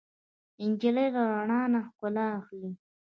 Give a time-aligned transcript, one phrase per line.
[0.69, 2.71] نجلۍ له رڼا نه ښکلا اخلي.